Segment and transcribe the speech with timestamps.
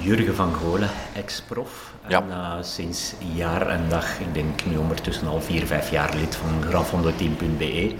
[0.00, 1.92] Jurgen van Golen, ex-prof.
[2.08, 2.22] Ja.
[2.28, 6.62] En sinds jaar en dag, ik denk nu ondertussen al vier, vijf jaar lid van
[6.62, 7.94] grandfondoteam.be.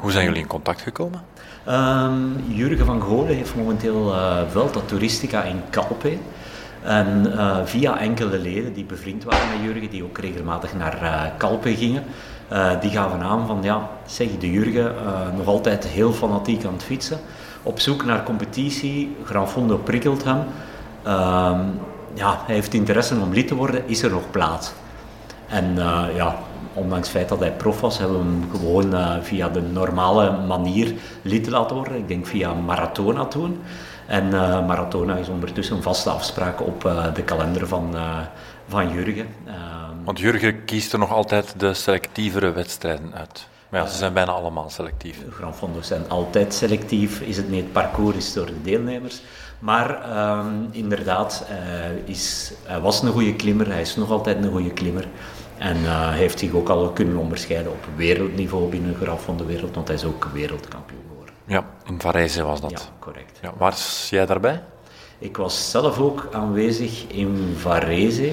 [0.00, 1.22] Hoe zijn jullie in contact gekomen?
[1.68, 6.18] Um, Jurgen van Golen heeft momenteel uh, Vuelta Touristica in Calpe.
[6.82, 11.22] En uh, via enkele leden die bevriend waren met Jurgen, die ook regelmatig naar uh,
[11.38, 12.04] Calpe gingen,
[12.80, 14.94] die gaven aan van ja, zeg de Jurgen,
[15.36, 17.18] nog altijd heel fanatiek aan het fietsen.
[17.62, 20.38] Op zoek naar competitie, Gran Fondo prikkelt hem.
[21.02, 21.60] Ehm,
[22.14, 24.72] ja, hij heeft interesse om lid te worden, is er nog plaats?
[25.48, 25.74] En
[26.14, 26.36] ja,
[26.74, 30.46] ondanks het feit dat hij prof was, hebben we hem gewoon uh, via de normale
[30.46, 31.96] manier lid laten worden.
[31.96, 33.60] Ik denk via Maratona toen.
[34.06, 37.94] En uh, Maratona is ondertussen een vaste afspraak op uh, de kalender van,
[38.68, 39.26] van Jurgen.
[40.04, 43.48] Want Jurgen kiest er nog altijd de selectievere wedstrijden uit.
[43.68, 45.24] Maar ja, ze zijn bijna allemaal selectief.
[45.24, 47.20] De Grand Fondo's zijn altijd selectief.
[47.20, 49.22] Is het niet het parcours, is door de deelnemers.
[49.58, 51.46] Maar um, inderdaad,
[52.04, 55.08] is, hij was een goede klimmer, hij is nog altijd een goede klimmer.
[55.62, 59.74] En uh, heeft zich ook al kunnen onderscheiden op wereldniveau binnen graf van de wereld,
[59.74, 61.34] want hij is ook wereldkampioen geworden.
[61.44, 62.70] Ja, in Varese was dat.
[62.70, 63.38] Ja, correct.
[63.42, 64.62] Ja, waar was jij daarbij?
[65.18, 68.32] Ik was zelf ook aanwezig in Varese.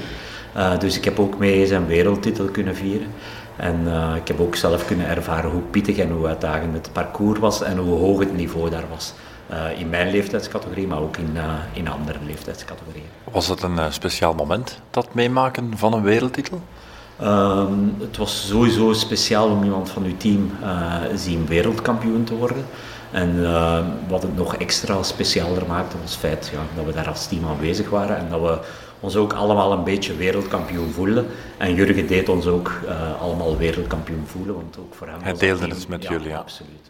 [0.56, 3.08] Uh, dus ik heb ook mee zijn wereldtitel kunnen vieren.
[3.56, 7.40] En uh, ik heb ook zelf kunnen ervaren hoe pittig en hoe uitdagend het parcours
[7.40, 9.14] was en hoe hoog het niveau daar was.
[9.52, 11.38] Uh, in mijn leeftijdscategorie, maar ook in,
[11.74, 13.08] in andere leeftijdscategorieën.
[13.32, 16.62] Was het een speciaal moment, dat meemaken van een wereldtitel?
[17.24, 22.66] Um, het was sowieso speciaal om iemand van uw team uh, zien wereldkampioen te worden.
[23.12, 27.08] En uh, wat het nog extra specialer maakte was het feit ja, dat we daar
[27.08, 28.60] als team aanwezig waren en dat we
[29.00, 31.28] ons ook allemaal een beetje wereldkampioen voelden.
[31.58, 35.68] En Jurgen deed ons ook uh, allemaal wereldkampioen voelen, want ook voor hem Hij deelde
[35.68, 36.38] het met ja, jullie, ja.
[36.38, 36.90] Absoluut.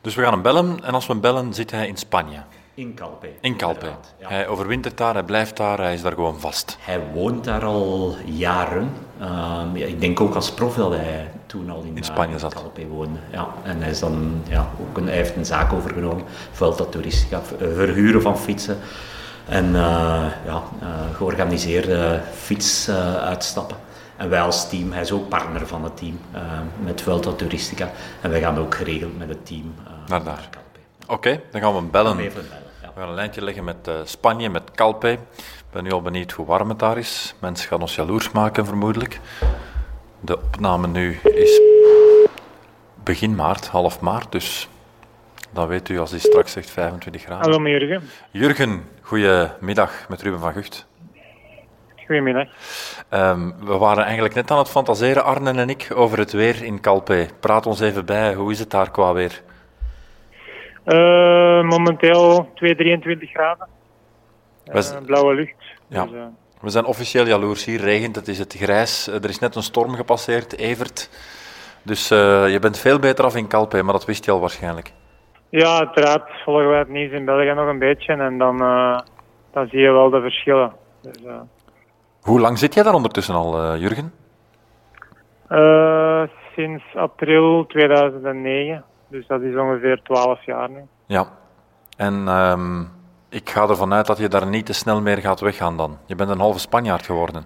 [0.00, 2.38] Dus we gaan hem bellen en als we hem bellen zit hij in Spanje.
[2.78, 3.28] In Calpe.
[3.40, 3.86] In Calpe.
[4.18, 4.28] Ja.
[4.28, 6.76] Hij overwintert daar, hij blijft daar, hij is daar gewoon vast.
[6.80, 8.92] Hij woont daar al jaren.
[9.20, 9.26] Uh,
[9.74, 12.54] ja, ik denk ook als prof dat hij toen al in, in Spanje uh, zat.
[12.54, 13.18] Calpe woonde.
[13.32, 13.48] Ja.
[13.62, 18.22] En hij, is dan, ja, ook een, hij heeft een zaak overgenomen, Vuelta Touristica, verhuren
[18.22, 18.78] van fietsen.
[19.48, 20.62] En uh, ja,
[21.16, 23.76] georganiseerde fietsuitstappen.
[24.16, 26.18] En wij als team, hij is ook partner van het team
[26.84, 27.90] met Vuelta Touristica.
[28.20, 29.74] En wij gaan ook geregeld met het team
[30.06, 30.48] naar daar.
[31.02, 32.18] Oké, okay, dan gaan we bellen.
[32.18, 32.66] Even bellen.
[32.98, 35.10] We gaan een lijntje leggen met uh, Spanje, met Calpe.
[35.36, 37.34] Ik ben nu al benieuwd hoe warm het daar is.
[37.40, 39.20] Mensen gaan ons jaloers maken, vermoedelijk.
[40.20, 41.60] De opname nu is
[43.04, 44.68] begin maart, half maart, dus
[45.50, 47.52] dan weet u als hij straks zegt 25 graden.
[47.52, 48.02] Hallo, Jurgen.
[48.30, 50.86] Jurgen, goedemiddag met Ruben van Gucht.
[52.06, 52.48] Goedemiddag.
[53.10, 56.80] Um, we waren eigenlijk net aan het fantaseren, Arne en ik, over het weer in
[56.80, 57.28] Calpe.
[57.40, 59.42] Praat ons even bij, hoe is het daar qua weer?
[60.88, 63.68] Uh, momenteel 2, 23 graden.
[64.64, 65.54] Uh, blauwe lucht.
[65.86, 66.02] Ja.
[66.02, 66.24] Dus, uh...
[66.60, 67.64] We zijn officieel jaloers.
[67.64, 69.06] Hier regent het, is het grijs.
[69.06, 71.10] Er is net een storm gepasseerd, Evert.
[71.82, 74.92] Dus je bent veel beter af in Calpe, maar dat wist je al waarschijnlijk.
[75.48, 78.58] Ja, uiteraard volgen wij het nieuws in België nog een beetje en dan,
[79.52, 80.72] dan zie je wel de verschillen.
[81.02, 81.22] Dus,
[82.20, 84.12] Hoe lang zit jij daar ondertussen al, Jurgen?
[86.54, 88.84] sinds april 2009.
[89.08, 90.80] Dus dat is ongeveer 12 jaar nu.
[91.06, 91.26] Ja,
[91.96, 92.90] en um,
[93.28, 95.98] ik ga ervan uit dat je daar niet te snel meer gaat weggaan dan.
[96.06, 97.44] Je bent een halve Spanjaard geworden.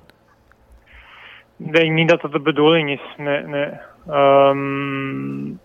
[1.58, 3.00] Ik denk niet dat dat de bedoeling is.
[3.16, 3.70] Nee, nee.
[4.10, 5.60] Um,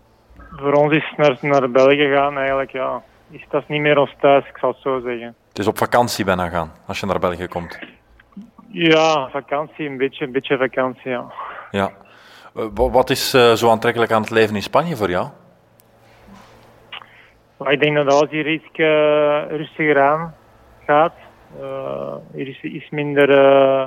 [0.55, 4.45] voor ons is naar, naar België gaan eigenlijk, ja, is dat niet meer ons thuis,
[4.47, 5.35] ik zal het zo zeggen.
[5.49, 7.79] Het is op vakantie bijna gaan, als je naar België komt.
[8.67, 11.25] Ja, vakantie, een beetje, een beetje vakantie, ja.
[11.71, 11.91] Ja.
[12.55, 15.27] Eh, wa- wat is eh, zo aantrekkelijk aan het leven in Spanje voor jou?
[17.65, 20.35] Ik denk dat alles hier iets eh, rustiger aan
[20.85, 21.13] gaat.
[21.59, 23.85] Eh, er is iets minder eh,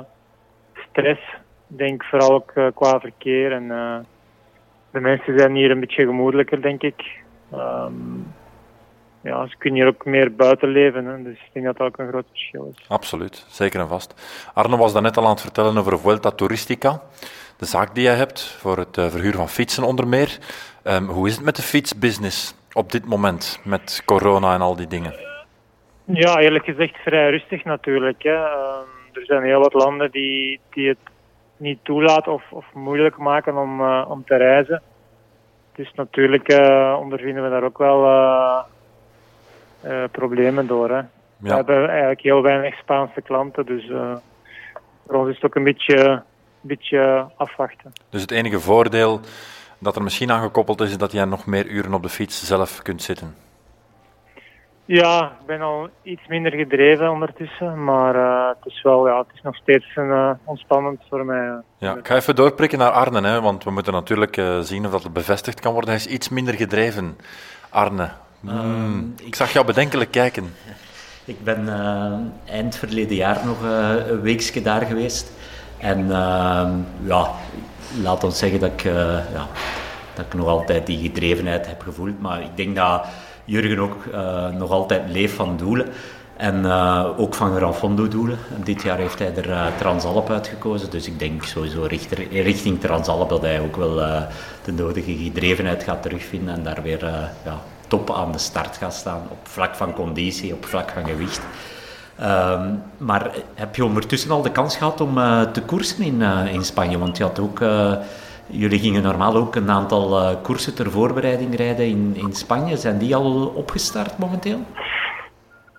[0.89, 1.21] stress.
[1.69, 3.51] Ik denk vooral ook qua verkeer.
[3.51, 3.67] En,
[4.91, 7.21] de mensen zijn hier een beetje gemoedelijker, denk ik.
[7.51, 7.93] Ehm,
[9.21, 11.05] ja, ze kunnen hier ook meer buiten leven.
[11.05, 12.85] Hè, dus ik denk dat dat ook een groot verschil is.
[12.87, 14.13] Absoluut, zeker en vast.
[14.53, 17.01] Arno was daarnet al aan het vertellen over Vuelta Touristica,
[17.57, 20.37] de zaak die jij hebt voor het verhuur van fietsen onder meer.
[20.83, 24.87] Ehm, hoe is het met de fietsbusiness op dit moment, met corona en al die
[24.87, 25.13] dingen?
[26.05, 28.23] Ja, eerlijk gezegd vrij rustig natuurlijk.
[28.23, 28.35] Hè.
[28.35, 30.97] Ehm, er zijn heel wat landen die, die het
[31.57, 34.81] niet toelaten of, of moeilijk maken om, eh, om te reizen.
[35.75, 38.05] Dus natuurlijk eh, ondervinden we daar ook wel
[39.81, 40.89] eh, problemen door.
[40.89, 41.01] Hè.
[41.37, 43.91] We hebben eigenlijk heel weinig Spaanse klanten, dus
[45.07, 46.21] voor ons is het ook een beetje, een
[46.61, 47.91] beetje afwachten.
[48.09, 49.19] dus het enige voordeel
[49.81, 52.81] dat er misschien aan gekoppeld is, dat jij nog meer uren op de fiets zelf
[52.81, 53.35] kunt zitten.
[54.85, 59.33] Ja, ik ben al iets minder gedreven ondertussen, maar eh, het is wel, ja, het
[59.33, 61.61] is nog steeds een, eh, ontspannend voor mij.
[61.77, 64.91] Ja, ik ga even doorprikken naar Arne, hè, want we moeten natuurlijk eh, zien of
[64.91, 65.89] dat het bevestigd kan worden.
[65.89, 67.17] Hij is iets minder gedreven,
[67.69, 68.09] Arne.
[68.39, 70.53] Hmm, ik zag jou bedenkelijk kijken.
[71.25, 75.31] Ik ben eh, eind verleden jaar nog eh, een weekje daar geweest.
[75.77, 76.71] En ehm,
[77.03, 77.31] ja,
[78.01, 78.93] laat ons zeggen dat ik, eh,
[79.33, 79.47] ja,
[80.13, 82.19] dat ik nog altijd die gedrevenheid heb gevoeld.
[82.19, 83.05] Maar ik denk dat
[83.45, 85.87] Jurgen ook eh, nog altijd leeft van doelen.
[86.37, 88.37] En eh, ook van Gran Fondo doelen.
[88.55, 90.89] En dit jaar heeft hij er Transalp uitgekozen.
[90.89, 93.95] Dus ik denk sowieso richter- richting Transalp dat hij ook wel
[94.63, 96.53] de nodige gedrevenheid gaat terugvinden.
[96.53, 97.05] En daar weer
[97.45, 99.21] ja, top aan de start gaat staan.
[99.29, 101.41] Op vlak van conditie, op vlak van gewicht.
[102.21, 106.53] Ehm, maar heb je ondertussen al de kans gehad om eh, te koersen in, eh,
[106.53, 106.97] in Spanje?
[106.97, 107.93] Want je had ook, eh,
[108.47, 112.77] jullie gingen normaal ook een aantal koersen ter voorbereiding rijden in, in Spanje.
[112.77, 114.59] Zijn die al opgestart momenteel?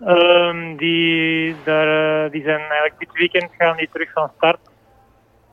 [0.05, 4.61] Ehm, die, daar, die zijn eigenlijk dit weekend gaan die terug van start.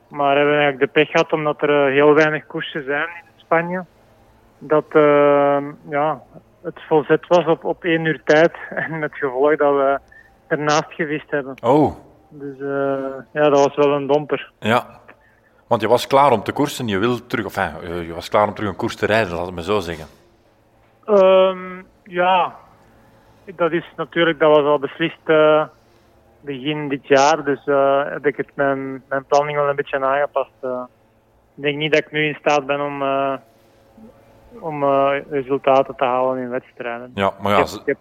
[0.07, 3.86] Maar hebben eigenlijk de pech gehad omdat er heel weinig koersen zijn in Spanje.
[4.57, 6.21] Dat ehm, ja,
[6.63, 8.51] het volzet was op, op één uur tijd.
[8.89, 10.00] En het gevolg dat we
[10.50, 11.56] ernaast gewist hebben.
[11.63, 11.96] Oh,
[12.30, 12.98] Dus eh,
[13.34, 14.51] ja, dat was wel een domper.
[14.60, 14.98] ja.
[15.68, 18.30] Want je was klaar om te koersen, je wil terug, of enfin, eh, je was
[18.30, 20.06] klaar om terug een koers te rijden, laat het me zo zeggen.
[21.06, 22.56] Ehm, ja,
[23.56, 25.63] dat is natuurlijk, dat was al beslist eh,
[26.42, 27.44] begin dit jaar.
[27.44, 27.60] Dus
[28.10, 30.51] heb ik het mijn, mijn planning wel een beetje aangepast.
[31.56, 33.04] ik denk niet dat ik nu in staat ben om,
[34.60, 34.84] om
[35.30, 37.12] resultaten te halen in wedstrijden.
[37.13, 37.98] Ja, maar ik, ja, heb, ze- ik, heb,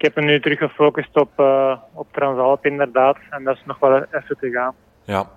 [0.00, 3.16] ik heb me nu terug gefocust op, eh, op Transalp inderdaad.
[3.30, 4.74] En dat is nog wel even te gaan.
[5.04, 5.28] ja.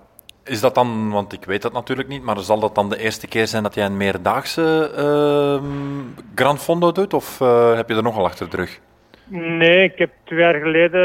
[0.46, 3.28] Is dat dan, want ik weet dat natuurlijk niet, maar zal dat dan de eerste
[3.28, 8.04] keer zijn dat jij een meerdaagse ehm Grand Fondo doet, of eh, heb je er
[8.04, 8.80] nogal achter de rug?
[9.28, 11.02] Nee, ik heb twee jaar geleden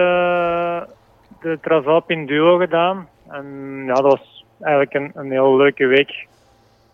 [1.41, 3.09] de Transalp in duo gedaan.
[3.29, 3.47] En
[3.87, 6.27] ja, dat was eigenlijk een, een heel leuke week.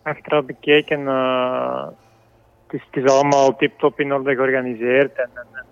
[0.01, 1.07] Achteraf bekeken.
[1.07, 1.85] eh,
[2.67, 5.15] het, is, het is allemaal tip-top in orde georganiseerd.
[5.15, 5.65] En, en,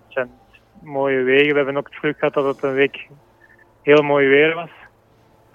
[0.84, 1.50] mooie wegen.
[1.50, 3.08] We hebben ook het geluk gehad dat het een week
[3.82, 4.70] heel mooi weer was.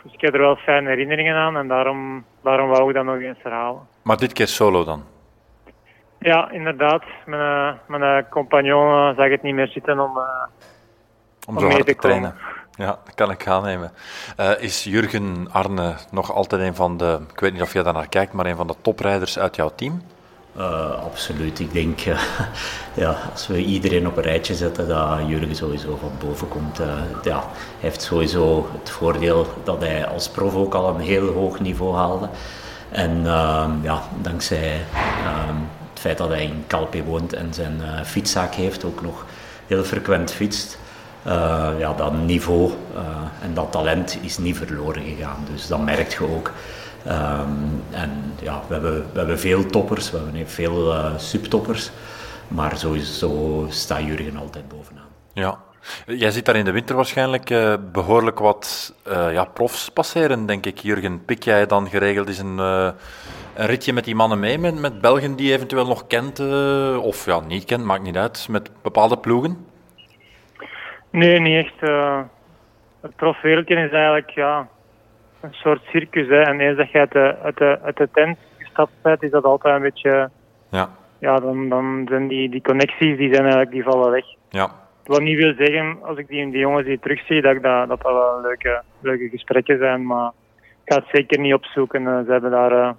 [0.04, 1.58] Dus ik heb er wel fijne herinneringen aan.
[1.58, 3.88] En daarom, daarom wou ik dat nog eens herhalen.
[4.02, 5.04] Maar dit keer solo dan?
[6.20, 7.04] Ja, inderdaad.
[7.26, 10.18] Mijn, eh, mijn eh, compagnon eh, zag het niet meer zitten om...
[11.48, 12.36] Om Om zo mee te te trainen.
[12.80, 13.92] Ja, dat kan ik aannemen.
[14.38, 17.94] Eh, is Jurgen Arne nog altijd een van de, ik weet niet of je daar
[17.94, 20.02] naar kijkt, maar een van de toprijders uit jouw team?
[20.60, 21.60] Eh, absoluut.
[21.60, 22.00] Ik denk,
[23.04, 26.80] ja, als we iedereen op een rijtje zetten, dat Jurgen sowieso van boven komt.
[26.80, 26.88] Eh,
[27.24, 27.50] ja, hij
[27.80, 32.30] heeft sowieso het voordeel dat hij als prof ook al een heel hoog niveau haalde.
[32.90, 34.86] En ehm, ja, dankzij
[35.24, 35.56] ehm,
[35.90, 39.26] het feit dat hij in Calpe woont en zijn eh, fietszaak heeft, ook nog
[39.68, 40.78] heel frequent fietst.
[41.24, 43.02] Eh, ja, dat niveau eh,
[43.44, 45.46] en dat talent is niet verloren gegaan.
[45.52, 46.52] Dus dat merk je ook.
[47.06, 47.50] Ehm,
[47.90, 51.92] en ja, we hebben, we hebben veel toppers, we hebben veel eh, subtoppers.
[52.48, 55.08] Maar sowieso staat Jurgen altijd bovenaan.
[55.34, 55.60] Ja.
[56.06, 58.94] Jij ziet daar in de winter waarschijnlijk eh, behoorlijk wat
[59.32, 60.78] ja, profs passeren, denk ik.
[60.78, 62.96] Jurgen, pik jij dan geregeld eens een, een
[63.54, 66.40] ritje met die mannen mee, met, Belgen die je eventueel nog kent,
[67.00, 69.69] of ja, niet kent, maakt niet uit, met bepaalde ploegen?
[71.12, 71.90] Nee, niet echt.
[71.90, 72.22] eh.
[73.02, 74.68] het profwereldje is eigenlijk ja,
[75.42, 76.28] een soort circus.
[76.28, 76.42] Hè.
[76.42, 79.44] En eens dat je uit de, uit, de, uit de tent gestapt bent, is dat
[79.44, 80.30] altijd een beetje...
[80.70, 80.90] Ja,
[81.20, 84.26] Ja, dan, dan zijn die, die connecties, die zijn eigenlijk, die vallen weg.
[84.50, 84.72] ja,
[85.04, 88.02] Wat niet wil zeggen, als ik die, die jongens hier terugzie, dat ik dat, dat,
[88.02, 90.06] dat wel leuke, leuke gesprekken zijn.
[90.06, 90.32] Maar
[90.86, 92.08] ik ga het zeker niet opzoeken.
[92.08, 92.92] Eh, ze hebben daar eh,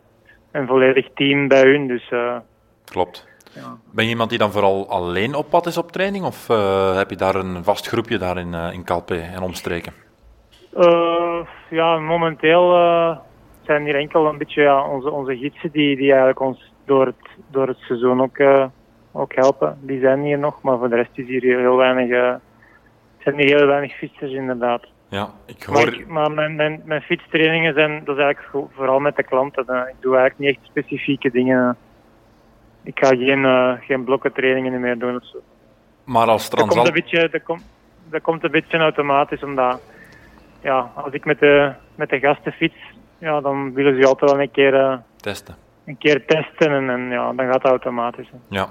[0.52, 1.86] een volledig team bij hun.
[1.86, 2.36] Dus, uh,
[2.84, 3.28] Klopt.
[3.54, 3.76] Ja.
[3.92, 6.24] Ben je iemand die dan vooral alleen op pad is op training?
[6.24, 9.92] Of uh, heb je daar een vast groepje daar in, uh, in Calpe en omstreken?
[11.70, 12.70] ja, momenteel
[13.62, 17.28] zijn hier enkel een beetje ja, onze, onze gidsen die, die eigenlijk ons door het,
[17.50, 18.40] door het seizoen ook,
[19.12, 19.78] ook helpen.
[19.80, 22.38] Die zijn hier nog, maar voor de rest is hier heel weinig,
[23.18, 24.86] zijn hier heel weinig fietsers inderdaad.
[25.10, 26.04] Ja, ik hoor...
[26.06, 29.62] Maar, mijn, mijn, mijn fietstrainingen zijn dat is eigenlijk vooral met de klanten.
[29.62, 31.76] Ik doe eigenlijk niet echt specifieke dingen.
[32.82, 35.38] Ik ga geen, uh, geen blokkentrainingen meer doen of zo.
[36.04, 36.84] Maar als Transal...
[36.84, 37.62] Dat komt een beetje, dat komt,
[38.10, 39.80] dat komt een beetje automatisch, omdat
[40.62, 42.78] ja, als ik met de, met de gasten fiets,
[43.18, 44.74] ja, dan willen ze altijd wel een keer...
[44.74, 45.56] Uh, testen.
[45.86, 48.30] Een keer testen en, en ja, dan gaat het automatisch.
[48.48, 48.68] Ja.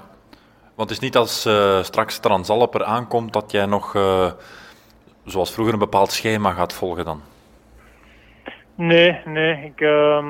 [0.74, 3.92] Want het is niet als uh, straks Transalp er aankomt dat jij nog
[5.24, 7.20] zoals vroeger een bepaald schema gaat volgen dan?
[8.74, 9.64] Nee, nee.
[9.64, 10.24] Ik, uh,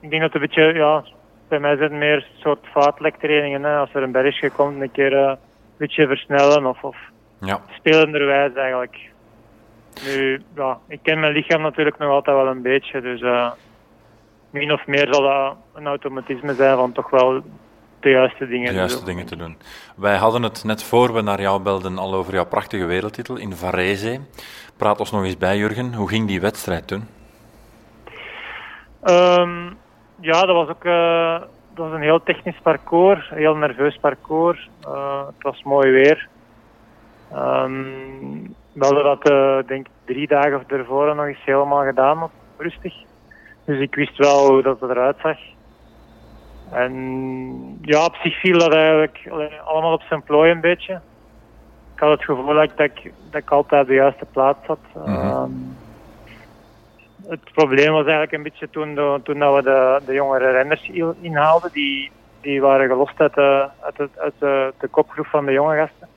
[0.00, 1.04] ik denk dat het een beetje, ja,
[1.48, 3.62] bij mij zijn het meer een soort vaartlektrainingen.
[3.62, 3.76] Hè.
[3.76, 5.36] Als er een bergje komt, een keer uh, een
[5.76, 6.96] beetje versnellen of, of
[7.40, 7.60] ja.
[7.78, 8.98] spelenderwijs eigenlijk.
[10.04, 13.50] Nu, ja, ik ken mijn lichaam natuurlijk nog altijd wel een beetje, dus uh,
[14.50, 17.42] min of meer zal dat een automatisme zijn van toch wel
[18.00, 19.56] de juiste dingen, de juiste te, dingen te doen.
[19.96, 23.52] Wij hadden het net voor we naar jou belden al over jouw prachtige wereldtitel in
[23.52, 24.20] Varese.
[24.76, 25.94] Praat ons nog eens bij, Jurgen.
[25.94, 27.08] Hoe ging die wedstrijd toen?
[29.04, 29.76] Um,
[30.20, 31.40] ja, dat was ook uh,
[31.74, 34.68] dat was een heel technisch parcours, een heel nerveus parcours.
[34.88, 36.28] Uh, het was mooi weer.
[37.34, 42.94] Um, we hadden dat, uh, denk drie dagen ervoor nog eens helemaal gedaan, rustig.
[43.64, 45.38] Dus ik wist wel hoe dat eruit zag.
[46.70, 49.30] En ja, op zich viel dat eigenlijk
[49.64, 51.00] allemaal op zijn plooi een beetje.
[51.94, 55.06] Ik had het gevoel dat ik, dat ik, altijd op de juiste plaats zat.
[55.06, 55.76] Mm
[57.28, 60.90] het probleem was eigenlijk een beetje toen, de, toen dat we de, de jongere renners
[61.20, 61.72] inhaalden.
[61.72, 65.76] Die, die waren gelost uit, de, uit, de, uit de, de kopgroep van de jonge
[65.76, 66.08] gasten.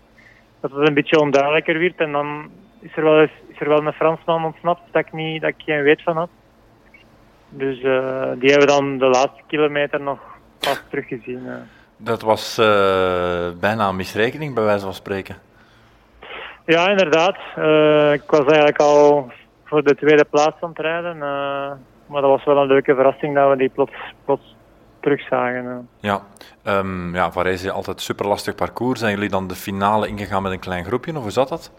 [0.59, 1.97] Dat het een beetje onduidelijker werd.
[1.97, 2.49] En dan
[2.79, 5.63] is er wel, eens, is er wel een Fransman ontsnapt dat ik, niet, dat ik
[5.65, 6.29] geen weet van had.
[7.49, 10.19] Dus uh, die hebben we dan de laatste kilometer nog
[10.59, 11.47] pas teruggezien.
[11.97, 12.65] Dat was uh,
[13.59, 15.35] bijna een misrekening, bij wijze van spreken.
[16.65, 17.35] Ja, inderdaad.
[18.13, 19.31] Ik was eigenlijk al
[19.69, 21.15] voor de tweede plaats aan het rijden.
[21.15, 21.71] Uh,
[22.05, 23.93] maar dat was wel een leuke verrassing dat we die plots,
[24.25, 24.55] plots
[24.99, 25.89] terugzagen.
[25.99, 26.21] Ja,
[26.63, 28.99] um, ja Varese altijd super lastig parcours.
[28.99, 31.71] Zijn jullie dan de finale ingegaan met een klein groepje, of hoe zat dat?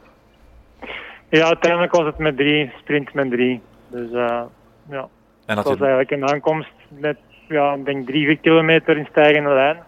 [1.29, 3.61] Ja, uiteindelijk was het met drie, sprint met drie.
[3.89, 4.43] Dus uh,
[4.89, 5.09] ja,
[5.47, 7.17] en dat was eigenlijk een aankomst met
[7.49, 9.79] ja, ik denk drie, vier kilometer in stijgende lijn.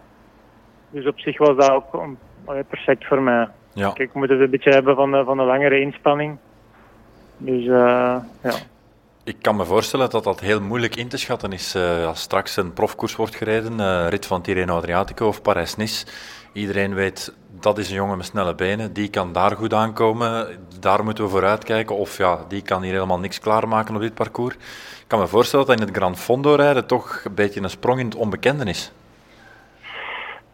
[0.89, 2.17] Dus op zich was dat ook
[2.69, 3.47] perfect voor mij.
[3.73, 3.91] Ja.
[3.91, 6.37] Kijk, ik moet het een beetje hebben van de, van de langere inspanning.
[7.45, 8.53] Dus uh, ja.
[9.23, 12.55] Ik kan me voorstellen dat dat heel moeilijk in te schatten is uh, als straks
[12.57, 16.05] een profkoers wordt gereden, uh, rit van Tirreno Adriatico of Parijs-Nice.
[16.53, 20.47] Iedereen weet, dat is een jongen met snelle benen, die kan daar goed aankomen,
[20.79, 21.95] daar moeten we vooruit kijken.
[21.95, 24.55] Of ja, die kan hier helemaal niks klaarmaken op dit parcours.
[24.55, 27.99] Ik kan me voorstellen dat in het Grand Fondo rijden toch een beetje een sprong
[27.99, 28.91] in het onbekende is.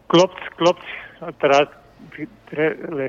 [0.06, 0.84] Klopt, klopt.
[1.20, 1.72] Uiteraard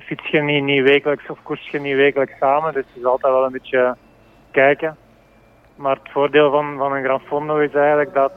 [0.02, 3.34] fiets je niet, niet wekelijks of koers je niet wekelijks samen, dus je is altijd
[3.34, 3.96] wel een beetje
[4.52, 4.98] kijken.
[5.76, 8.32] Maar het voordeel van, van een Grand Fondo is eigenlijk dat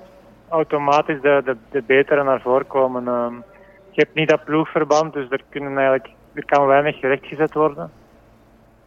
[0.49, 3.07] automatisch de, de, de betere naar voren komen.
[3.07, 3.43] Um,
[3.91, 7.91] je hebt niet dat ploegverband, dus er, kunnen eigenlijk, er kan weinig rechtgezet worden.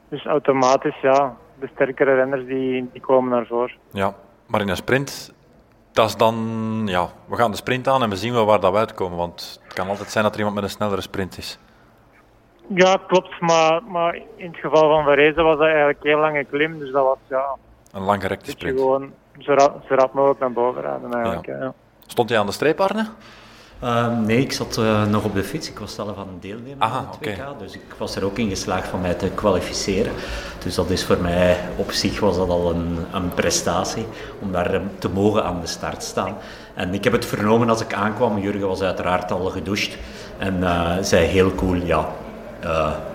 [0.10, 3.76] Dus automatisch, ja, de sterkere renners die, die komen naar voren.
[3.92, 4.14] Ja,
[4.48, 5.34] maar in een sprint,
[5.98, 6.36] dat is dan,
[6.86, 9.18] ja, we gaan de sprint aan en we zien wel waar dat we uitkomen.
[9.18, 11.60] Want het kan altijd zijn dat er iemand met een snellere sprint is.
[12.68, 13.40] Ja, klopt.
[13.40, 16.80] Maar, maar in het geval van Varese was dat eigenlijk heel lange klim.
[16.80, 17.56] Dus dat was ja.
[17.92, 18.80] Een langgerekte sprint.
[18.80, 21.46] Gewoon zo rap, zo rap mogelijk naar boven rijden eigenlijk.
[21.46, 21.58] Ja.
[21.58, 21.74] Ja.
[22.08, 23.08] Stond hij aan de streep, Arne?
[23.84, 25.70] Uh, nee, ik zat uh, nog op de fiets.
[25.70, 27.60] Ik was zelf aan het deelnemen Aha, aan het WK.
[27.60, 30.14] Dus ik was er ook in geslaagd van mij te kwalificeren.
[30.64, 34.06] Dus dat is voor mij, op zich was dat al een, een prestatie.
[34.40, 36.36] Om daar te mogen aan de start staan.
[36.74, 38.40] En ik heb het vernomen als ik aankwam.
[38.40, 39.98] Jurgen was uiteraard al gedoucht.
[40.38, 42.10] En uh, zei heel cool, ja,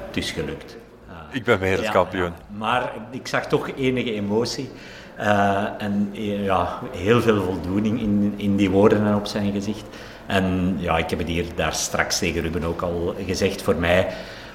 [0.07, 0.77] het is gelukt.
[1.31, 2.25] ik ben wereldkampioen.
[2.25, 4.71] Ja, maar ik zag toch enige emotie.
[5.79, 9.85] en ja, heel veel voldoening in, in die woorden en op zijn gezicht.
[10.27, 13.63] En ja, ik heb het hier daar straks tegen Ruben ook al gezegd.
[13.63, 14.09] Voor mij,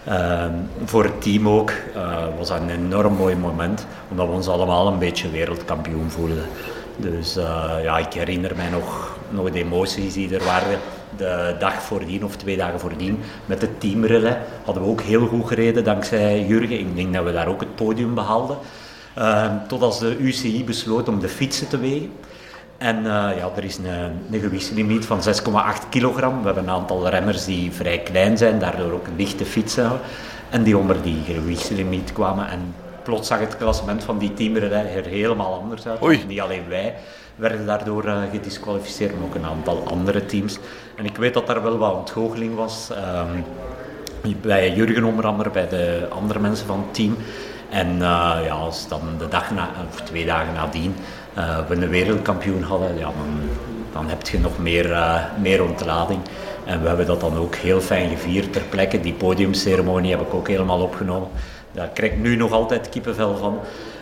[0.07, 0.45] uh,
[0.85, 3.85] voor het team ook, uh, was dat een enorm mooi moment.
[4.09, 6.45] Omdat we ons allemaal een beetje wereldkampioen voelden.
[6.97, 10.79] Dus uh, ja, ik herinner mij nog, nog de emoties die er waren.
[11.17, 15.47] De dag voordien of twee dagen voordien met het teamrelais hadden we ook heel goed
[15.47, 16.79] gereden dankzij Jurgen.
[16.79, 18.57] Ik denk dat we daar ook het podium behaalden.
[19.17, 22.11] Uh, tot als de UCI besloot om de fietsen te wegen.
[22.77, 23.85] En ja, er is een,
[24.31, 26.39] een gewichtslimiet van 6,8 kilogram.
[26.39, 29.91] We hebben een aantal remmers die vrij klein zijn, daardoor ook lichte fietsen.
[30.49, 32.49] En die onder die gewichtslimiet kwamen.
[32.49, 36.03] En plots zag het klassement van die teamer er helemaal anders uit.
[36.03, 36.23] Oei.
[36.27, 36.95] Niet alleen wij
[37.35, 40.57] werden daardoor uh, gedisqualificeerd, maar ook een aantal andere teams.
[40.95, 42.89] En ik weet dat daar wel wat ontgoocheling was.
[42.91, 43.43] Um,
[44.41, 47.17] bij Jurgen onder andere, bij de andere mensen van het team.
[47.69, 50.95] En uh, ja, als dan de dag na, of twee dagen nadien
[51.37, 53.39] uh, we een wereldkampioen hadden, ja, dan,
[53.91, 56.19] dan heb je nog meer, uh, meer ontlading.
[56.65, 58.99] En we hebben dat dan ook heel fijn gevierd ter plekke.
[58.99, 61.29] Die podiumceremonie heb ik ook helemaal opgenomen.
[61.71, 63.59] Daar krijg ik nu nog altijd kippenvel van.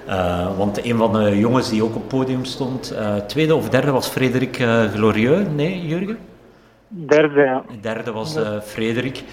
[0.08, 3.70] Uh, want een van de jongens die ook op het podium stond, uh, tweede of
[3.70, 5.48] derde was Frederik uh, Glorieux.
[5.56, 6.18] Nee, Jurgen?
[6.88, 7.64] Derde, ja.
[7.82, 9.24] Derde was Frederik.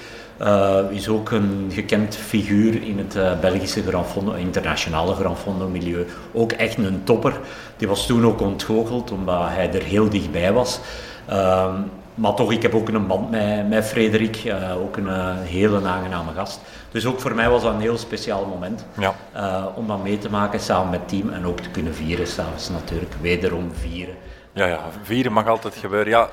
[0.91, 6.07] Is ook een gekend figuur in het Belgische Grand Fondo, internationale Grand Fondo milieu.
[6.33, 7.41] Ook echt een topper.
[7.77, 10.81] Die was toen ook ontgoocheld omdat hij er heel dichtbij was.
[11.27, 11.75] Ehm,
[12.15, 15.87] maar toch, ik heb ook een band met, met Frederik, uh, ook een uh, hele
[15.87, 16.61] aangename gast.
[16.91, 19.15] Dus ook voor mij was dat een heel speciaal moment ja.
[19.37, 22.27] uh, om dat mee te maken samen met het team en ook te kunnen vieren
[22.27, 24.15] s'avonds natuurlijk, wederom vieren.
[24.55, 26.09] Ja, ja, vieren mag altijd gebeuren.
[26.09, 26.29] Ja,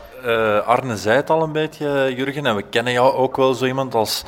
[0.60, 3.94] Arne zei het al een beetje, Jurgen, en we kennen jou ook wel zo iemand
[3.96, 4.26] als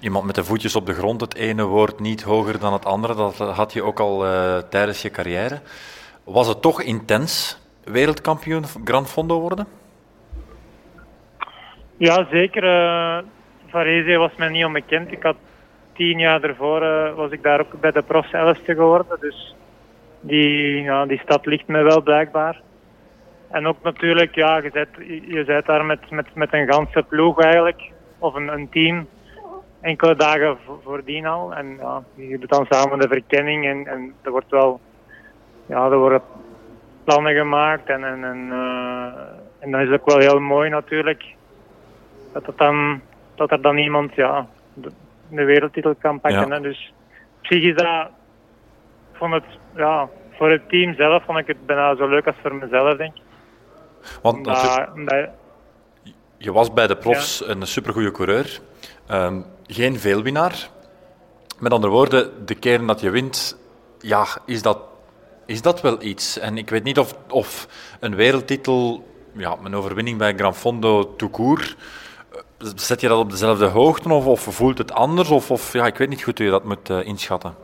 [0.00, 3.14] iemand met de voetjes op de grond, het ene woord niet hoger dan het andere,
[3.14, 4.24] dat had je ook al
[4.68, 5.60] tijdens je carrière.
[6.24, 9.66] Was het toch intens wereldkampioen Grand Fondo worden?
[11.96, 12.64] Ja, zeker.
[12.64, 13.18] Uh,
[13.66, 15.12] Varese was mij niet onbekend.
[15.12, 15.36] Ik had
[15.94, 16.80] tien jaar ervoor
[17.14, 19.16] was ik daar ook bij de profs elfste geworden.
[19.20, 19.54] Dus
[20.20, 22.60] die, ja, die stad ligt me wel blijkbaar.
[23.56, 24.88] En ook natuurlijk, ja, je zit,
[25.28, 27.90] je zit daar met, met, met een ganse ploeg eigenlijk.
[28.18, 29.08] Of een, een team.
[29.80, 31.54] Enkele dagen voordien al.
[31.54, 33.66] En ja, je doet dan samen de verkenning.
[33.66, 34.80] En, en er wordt wel...
[35.66, 36.22] Ja, er worden
[37.04, 37.88] plannen gemaakt.
[37.88, 39.12] En, en, en, uh,
[39.58, 41.24] en dan is het ook wel heel mooi natuurlijk
[42.32, 43.00] dat, het dan,
[43.34, 44.90] dat er dan iemand ja, de,
[45.28, 46.48] de wereldtitel kan pakken.
[46.48, 46.54] Ja.
[46.54, 46.60] Hè.
[46.60, 46.92] Dus
[47.38, 48.08] op zich is dat,
[49.12, 49.44] vond het,
[49.76, 53.14] ja, voor het team zelf vond ik het bijna zo leuk als voor mezelf, denk
[53.14, 53.24] ik.
[54.22, 54.46] Want
[56.38, 58.60] je was bij de profs een supergoeie coureur,
[59.06, 60.68] Ehm, geen veelwinnaar.
[61.58, 63.58] Met andere woorden, de keren dat je wint,
[64.00, 64.78] ja, is dat,
[65.46, 66.38] is dat wel iets?
[66.38, 67.68] En ik weet niet of, of
[68.00, 71.76] een wereldtitel, ja, een overwinning bij Gran Fondo court,
[72.32, 72.38] eh,
[72.74, 75.30] zet je dat op dezelfde hoogte of, of voelt het anders?
[75.30, 77.54] Of, of ja, ik weet niet goed hoe je dat moet eh, inschatten.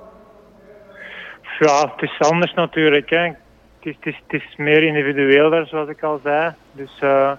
[1.58, 3.10] Ja, het is anders natuurlijk.
[3.10, 3.32] Hè.
[3.82, 6.52] Het, is, het, is, het is meer individueel daar, zoals ik al zei.
[6.72, 7.32] Dus eh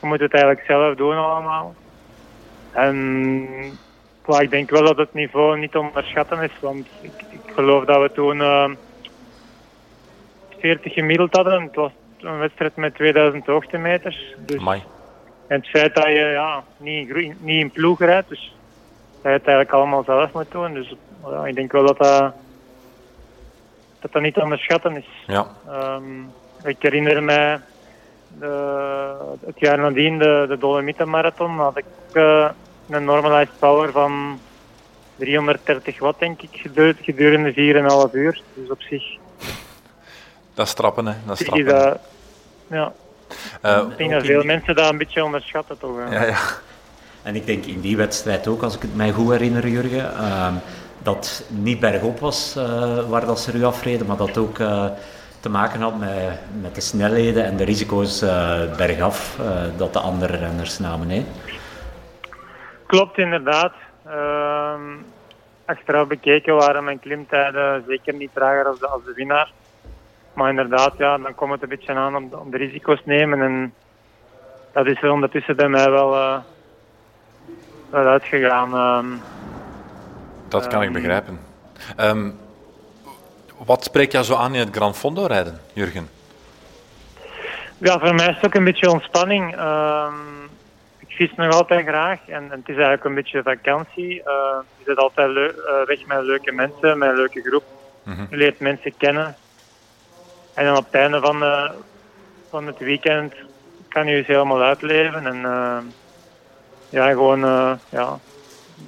[0.00, 1.74] je moet het eigenlijk zelf doen allemaal.
[2.72, 3.48] En
[4.26, 7.84] maar ik denk wel dat het niveau niet te onderschatten is, want ik, ik geloof
[7.84, 8.70] dat we toen eh
[10.58, 11.62] 40 gemiddeld hadden.
[11.62, 14.34] Het was een wedstrijd met 2000 hoogtemeters.
[14.46, 14.82] Dus Amai.
[15.46, 18.56] en het feit dat je ja, niet, in niet in ploeg rijdt, dus
[19.12, 20.74] dat je het eigenlijk allemaal zelf moet doen.
[20.74, 20.94] Dus
[21.30, 22.34] ja, ik denk wel dat dat,
[24.00, 25.06] dat, dat niet te onderschatten is.
[25.26, 26.20] Ja, Ehm,
[26.64, 27.60] ik herinner mij
[28.38, 29.14] de,
[29.46, 32.48] het jaar nadien, de, de Dolomietenmarathon, had ik eh,
[32.90, 34.40] een normalized power van
[35.16, 37.52] 330 watt, denk ik, gedurende, gedurende
[38.08, 38.42] 4,5 uur.
[38.54, 39.04] Dus op zich,
[40.54, 41.14] dat is trappen, hè.
[41.26, 41.66] Dat is trappen.
[41.66, 41.98] dat...
[42.70, 42.92] Ja,
[43.62, 45.96] Eh, ik denk dat veel die- mensen dat een beetje onderschatten, toch?
[45.96, 46.14] hè.
[46.14, 46.38] ja, ja.
[47.22, 50.54] En ik denk in die wedstrijd ook, als ik het mij goed herinner, Jurgen, ehm,
[50.98, 54.84] dat niet bergop was eh, waar dat ze u afreden, maar dat ook eh,
[55.40, 59.38] te maken had met, met de snelheden en de risico's eh, bergaf
[59.76, 61.08] dat de andere renners namen.
[61.10, 61.24] Hè.
[62.86, 63.72] Klopt, inderdaad.
[64.06, 64.80] Ehm,
[65.64, 69.52] achteraf bekeken waren mijn klimtijden zeker niet trager als de, als de winnaar.
[70.32, 73.40] Maar inderdaad, ja, dan komt het een beetje aan om, de- risico's te nemen.
[73.42, 73.74] En
[74.72, 76.10] dat is er ondertussen bij mij wel,
[77.90, 78.74] wel uitgegaan.
[78.74, 79.06] Ehm,
[80.48, 80.92] Dat kan ik Ehm.
[80.92, 81.38] begrijpen.
[81.96, 82.30] Ehm,
[83.64, 86.08] wat spreekt jou zo aan in het Gran Fondo rijden, Jurgen?
[87.78, 89.56] ja, voor mij is het ook een beetje ontspanning.
[89.56, 90.14] Ehm,
[90.98, 94.22] ik vis nog altijd graag en, en het is eigenlijk een beetje vakantie.
[94.22, 97.64] Eh, je zit altijd eh, weg met leuke mensen, met een leuke groep.
[98.02, 98.24] Mhm.
[98.30, 99.36] Je leert mensen kennen.
[100.54, 101.70] En dan op het einde van, eh,
[102.50, 103.34] van het weekend
[103.88, 105.26] kan je je helemaal uitleven.
[105.26, 105.36] En
[106.90, 108.18] ja, gewoon eh, ja,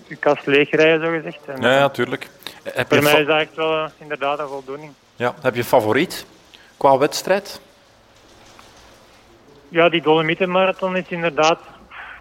[0.07, 1.45] je kast leegrijden, zo gezegd.
[1.47, 2.29] En, Ja, ja, tuurlijk.
[2.63, 4.93] Heb je, Voor mij is dat echt wel eh, inderdaad een voldoening.
[5.17, 6.27] ja, heb je favoriet
[6.77, 7.61] qua wedstrijd?
[9.69, 11.59] Ja, die Dolomietenmarathon is inderdaad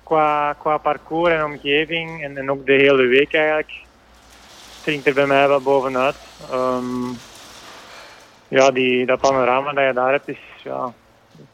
[0.03, 3.71] qua, qua parcours en omgeving en, en ook de hele week eigenlijk
[4.79, 6.15] springt er bij mij wel bovenuit.
[6.51, 7.07] Ehm,
[8.47, 10.93] ja, die, dat panorama dat je daar hebt is ja,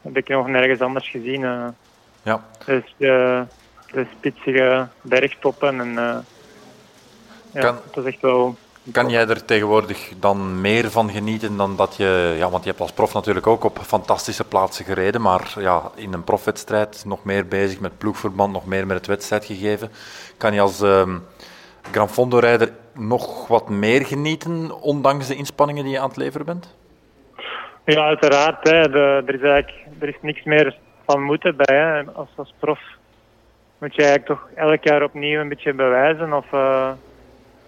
[0.01, 1.43] heb ik nog nergens anders gezien.
[1.43, 1.67] eh.
[2.23, 2.43] Ja.
[2.65, 3.43] Dus de
[4.17, 5.79] spitsige bergtoppen.
[5.79, 6.17] En, eh,
[7.51, 8.55] ja, Kan- dat is echt wel...
[8.91, 12.35] Kan jij er tegenwoordig dan meer van genieten dan dat je...
[12.37, 16.13] Ja, want je hebt als prof natuurlijk ook op fantastische plaatsen gereden, maar ja, in
[16.13, 19.91] een profwedstrijd nog meer bezig met ploegverband, nog meer met het wedstrijdgegeven.
[20.37, 21.17] Kan je als ehm
[21.91, 26.75] Gran Fondo-rijder nog wat meer genieten, ondanks de inspanningen die je aan het leveren bent?
[27.85, 28.69] Ja, uiteraard.
[28.69, 31.77] Hè, de, er, is eigenlijk, er is niks meer van moeten bij.
[31.77, 32.03] Hè.
[32.13, 32.79] Als, als prof
[33.77, 36.33] moet je eigenlijk toch elk jaar opnieuw een beetje bewijzen.
[36.33, 36.91] Of, eh,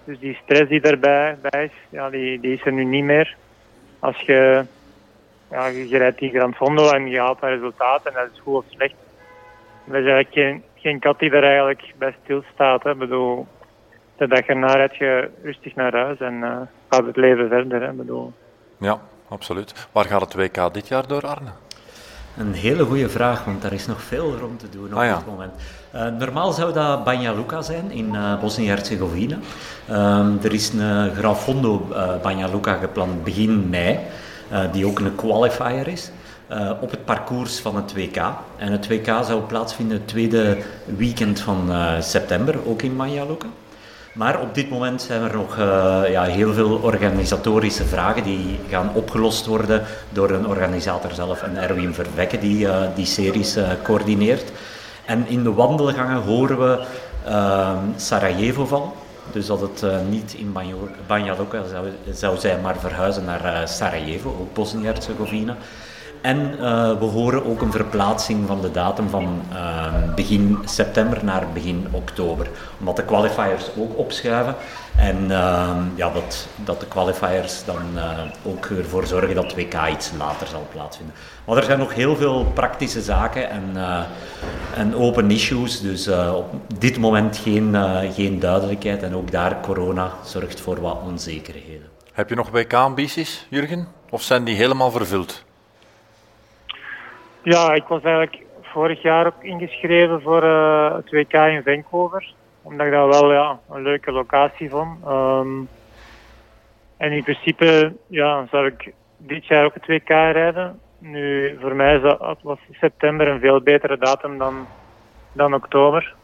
[0.03, 3.35] dus die stress die daarbij bij is, ja, die, die is er nu niet meer.
[3.99, 4.65] Als je,
[5.51, 8.55] ja, je, rijdt die Grand Fondo en je haalt een resultaat en dat is goed
[8.55, 8.95] of slecht.
[9.87, 12.83] Er is eigenlijk geen, geen kat die er eigenlijk bij stilstaat.
[12.83, 12.91] Hè.
[12.91, 13.47] Ik bedoel,
[14.17, 17.81] de dag erna je rustig naar huis en eh, gaat het leven verder.
[17.81, 17.91] Hè.
[17.91, 18.33] Bedoel,
[18.77, 19.87] Ja, absoluut.
[19.91, 21.51] Waar gaat het WK dit jaar door, Arne?
[22.37, 25.15] Een hele goede vraag, want daar is nog veel rond te doen op Ah, ja.
[25.15, 25.51] dit moment.
[25.91, 29.37] Eh, normaal zou dat Banja Luka zijn in eh Bosnië-Herzegovina.
[29.87, 33.99] Ehm, er is een Gran Fondo eh Banja Luka gepland begin mei,
[34.71, 36.11] die ook een qualifier is.
[36.81, 38.17] op het parcours van het WK.
[38.57, 41.69] En het WK zou plaatsvinden het tweede weekend van
[41.99, 43.47] september, ook in Banja Luka.
[44.17, 48.89] Maar op dit moment zijn er nog eh, ja, heel veel organisatorische vragen die gaan
[48.93, 54.51] opgelost worden door een organisator zelf, en Erwin Verwekke, die eh, die series eh, coördineert.
[55.05, 56.85] En in de wandelgangen horen we
[57.25, 58.91] ehm, Sarajevo vallen.
[59.31, 60.53] Dus dat het niet in
[61.07, 65.57] Banja zou, zou zijn, maar verhuizen naar Sarajevo, ook Bosnië-Herzegovina.
[66.27, 71.47] En eh, we horen ook een verplaatsing van de datum van eh, begin september naar
[71.53, 72.47] begin oktober.
[72.79, 74.55] Omdat de qualifiers ook opschuiven.
[74.97, 77.81] En eh, ja, dat, dat de qualifiers dan
[78.45, 81.15] ook ervoor zorgen dat WK iets later zal plaatsvinden.
[81.45, 83.63] Maar er zijn nog heel veel praktische zaken en,
[84.75, 85.81] en open issues.
[85.81, 87.75] Dus op dit moment geen,
[88.13, 89.03] geen duidelijkheid.
[89.03, 91.87] En ook daar corona zorgt voor wat onzekerheden.
[92.13, 93.87] Heb je nog WK-ambities, Jurgen?
[94.09, 95.45] Of zijn die helemaal vervuld?
[97.49, 102.33] Ja, ik was eigenlijk vorig jaar ook ingeschreven voor eh, het WK in Vancouver.
[102.61, 105.05] Omdat ik dat wel ja, een leuke locatie vond.
[105.05, 105.61] Ehm,
[106.97, 110.79] en in principe ja, zou ik dit jaar ook het WK rijden.
[110.97, 114.67] Nu, voor mij is dat, was september een veel betere datum dan,
[115.31, 116.15] dan oktober.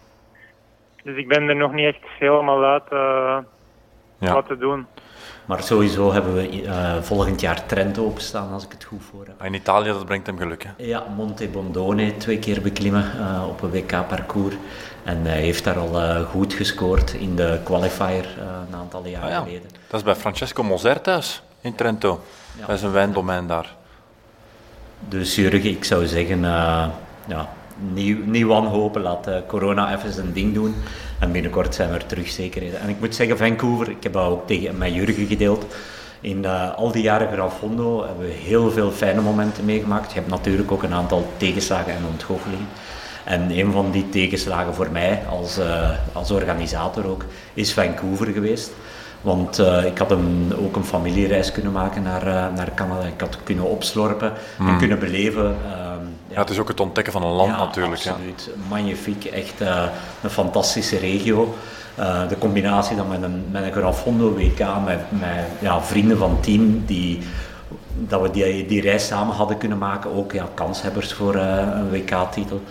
[1.03, 3.37] Dus ik ben er nog niet echt helemaal uit eh,
[4.17, 4.33] Ja.
[4.33, 4.87] wat te doen.
[5.45, 9.43] Maar sowieso hebben we eh, volgend jaar Trento openstaan, als ik het goed voor heb.
[9.43, 10.69] In Italië, dat brengt hem geluk, hè?
[10.77, 14.55] Ja, Monte Bondone twee keer beklimmen eh, op een WK-parcours.
[15.03, 18.27] En hij heeft daar al eh, goed gescoord in de qualifier
[18.69, 19.39] een aantal jaar Ah, ja.
[19.39, 19.69] geleden.
[19.87, 22.19] Dat is bij Francesco Moser thuis, in Trento.
[22.59, 22.65] Ja.
[22.65, 23.75] Dat is een wijndomein daar.
[24.99, 26.41] Dus Jurgen, ik zou zeggen,
[27.27, 27.49] ja,
[27.93, 30.75] niet, niet wanhopen, laat corona even zijn ding doen.
[31.23, 32.75] En binnenkort zijn we er terug zeker.
[32.75, 35.65] En ik moet zeggen, Vancouver, ik heb dat ook tegen met Jurgen gedeeld.
[36.21, 40.11] In eh, al die jaren Gran Fondo hebben we heel veel fijne momenten meegemaakt.
[40.11, 42.67] Je hebt natuurlijk ook een aantal tegenslagen en ontgoochelingen.
[43.23, 48.71] En een van die tegenslagen voor mij als, eh, als organisator ook, is Vancouver geweest.
[49.21, 53.05] Want eh, ik had een, ook een familiereis kunnen maken naar, naar Canada.
[53.05, 55.55] Ik had kunnen opslorpen en kunnen beleven.
[56.33, 58.01] Ja, het is ook het ontdekken van een land ja, natuurlijk.
[58.01, 58.11] Ja.
[58.11, 58.49] Absoluut.
[58.69, 59.25] Magnifiek.
[59.25, 59.83] Echt eh,
[60.23, 61.55] een fantastische regio.
[61.95, 66.17] Eh, de combinatie dan met een, met een Gran Fondo WK, met, met ja, vrienden
[66.17, 67.19] van het team, die,
[67.93, 70.15] dat we die, die reis samen hadden kunnen maken.
[70.15, 72.61] Ook ja, kanshebbers voor eh, een WK-titel.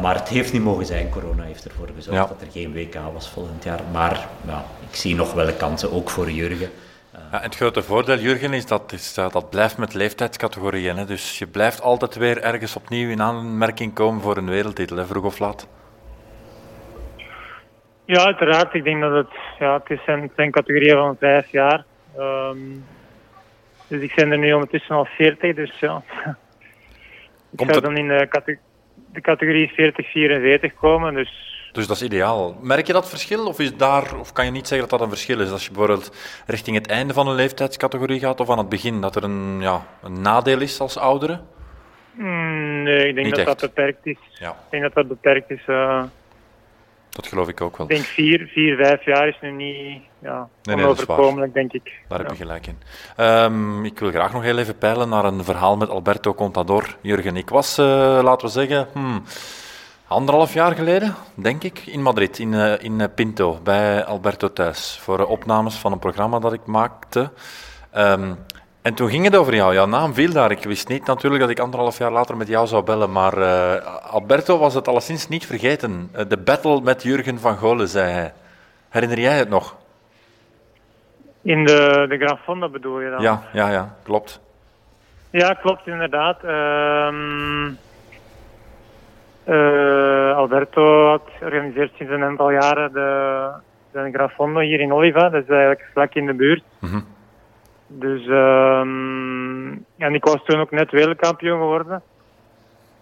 [0.00, 1.08] Maar het heeft niet mogen zijn.
[1.08, 2.26] Corona heeft ervoor gezorgd Ja.
[2.26, 3.80] dat er geen WK was volgend jaar.
[3.92, 6.70] Maar ja, ik zie nog wel kansen, ook voor Jurgen.
[7.12, 10.96] Ja, en het grote voordeel, Jurgen, is dat is, dat blijft met leeftijdscategorieën.
[10.96, 11.04] Hè.
[11.04, 15.24] Dus je blijft altijd weer ergens opnieuw in aanmerking komen voor een wereldtitel, hè, vroeg
[15.24, 15.68] of laat.
[18.04, 18.74] Ja, uiteraard.
[18.74, 21.84] Ik denk dat het, ja, het, is een, zijn categorieën van vijf jaar.
[22.18, 22.58] Ehm,
[23.86, 26.02] dus ik ben er nu ondertussen al 40, dus ja.
[27.52, 28.58] ik Komt zou er- dan in de, cate-
[29.12, 29.72] de categorie
[30.70, 31.14] 40-44 komen.
[31.14, 32.56] Dus Dus dat is ideaal.
[32.60, 33.46] Merk je dat verschil?
[33.46, 35.50] Of, is daar, of kan je niet zeggen dat dat een verschil is?
[35.50, 39.16] Als je bijvoorbeeld richting het einde van een leeftijdscategorie gaat of aan het begin, dat
[39.16, 41.40] er een, ja, een nadeel is als oudere?
[42.12, 44.18] mm, nee, ik denk dat dat beperkt is.
[44.38, 45.62] Ja, Ik denk dat dat beperkt is.
[47.10, 47.86] dat geloof ik ook wel.
[47.86, 51.92] ik denk vier, vier, vijf jaar is nu niet ja, nee, onoverkomelijk, denk ik.
[52.08, 52.78] Daar heb je gelijk in.
[53.16, 56.96] Ehm, ik wil graag nog heel even peilen naar een verhaal met Alberto Contador.
[57.00, 57.84] Jurgen, ik was, eh,
[58.22, 59.22] laten we zeggen, hmm,
[60.12, 64.98] anderhalf jaar geleden, denk ik, in Madrid, in, eh, in eh, Pinto, bij Alberto thuis,
[65.02, 67.30] voor eh, opnames van een programma dat ik maakte.
[67.90, 68.32] Ehm,
[68.82, 69.74] En toen ging het over jou.
[69.74, 70.50] Jouw naam viel daar.
[70.50, 73.12] Ik wist niet natuurlijk dat ik anderhalf jaar later met jou zou bellen.
[73.12, 73.74] Maar uh,
[74.10, 76.10] Alberto was het alleszins niet vergeten.
[76.16, 78.32] Uh, de battle met Jurgen van Golen, zei hij.
[78.88, 79.76] Herinner jij het nog?
[81.42, 83.22] In de, de Grand Fonda bedoel je dan?
[83.22, 84.40] Ja, ja, ja, klopt.
[85.30, 86.44] Ja, klopt inderdaad.
[86.44, 87.68] Uh,
[89.44, 93.48] uh, Alberto had georganiseerd sinds een aantal jaren de,
[93.92, 95.28] de Grand Fondo hier in Oliva.
[95.28, 96.62] Dat is eigenlijk vlak in de buurt.
[96.78, 97.04] Mm -hmm.
[97.86, 102.02] Dus um, en ik was toen ook net wereldkampioen geworden.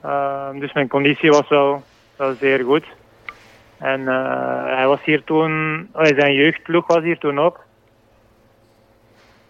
[0.05, 1.83] Uh, dus mijn conditie was wel,
[2.16, 2.85] wel zeer goed.
[3.79, 7.61] En uh, hij was hier toen, zijn jeugdploeg was hier toen ook.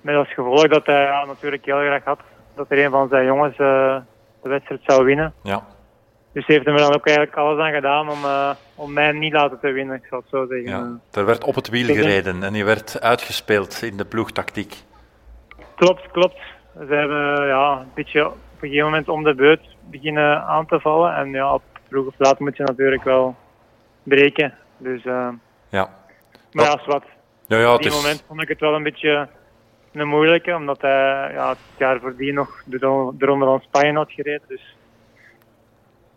[0.00, 2.20] Met als gevolg dat hij ja, natuurlijk heel graag had
[2.54, 3.96] dat er een van zijn jongens uh,
[4.42, 5.32] de wedstrijd zou winnen.
[5.42, 5.62] Ja.
[6.32, 9.32] Dus heeft hem er dan ook eigenlijk alles aan gedaan om, uh, om mij niet
[9.32, 10.70] laten te winnen, ik zal het zo zeggen.
[10.70, 14.74] Ja, er werd op het wiel gereden en je werd uitgespeeld in de ploegtactiek.
[15.76, 16.38] Klopt, klopt.
[16.88, 20.80] Ze hebben ja, een beetje op een gegeven moment om de beurt beginnen aan te
[20.80, 21.14] vallen.
[21.14, 23.36] En ja, op vroeg of laat moet je natuurlijk wel
[24.02, 24.54] breken.
[24.76, 25.28] Dus, uh,
[25.68, 25.90] ja.
[26.52, 27.04] Maar ja, wat.
[27.46, 29.28] Ja, ja, op die moment vond ik het wel een beetje
[29.92, 32.78] een moeilijke, omdat hij ja, het jaar voordien nog de,
[33.18, 34.48] de Ronde van Spanje had gereden.
[34.48, 34.76] Dus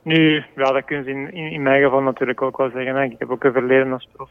[0.04, 2.96] nu, ja, dat kun je in, in, in, mijn geval natuurlijk ook wel zeggen.
[2.96, 3.04] Hè.
[3.04, 4.30] Ik heb ook een verleden als prof.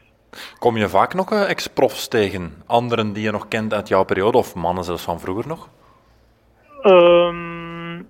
[0.59, 2.51] Kom je vaak nog uh, ex-profs tegen?
[2.65, 5.69] Anderen die je nog kent uit jouw periode, of mannen zelfs van vroeger nog?
[6.83, 8.07] Um,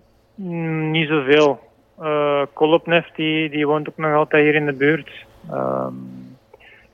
[0.91, 1.59] niet zoveel.
[2.01, 5.25] Uh, Kolopnev, die, die woont ook nog altijd hier in de buurt.
[5.51, 6.37] Um,